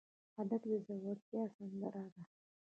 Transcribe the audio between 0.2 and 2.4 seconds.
هلک د زړورتیا سندره ده.